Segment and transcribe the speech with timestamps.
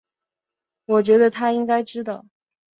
[0.85, 2.25] 我觉得他应该知道